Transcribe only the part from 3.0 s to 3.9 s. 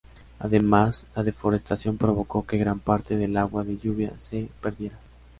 del agua de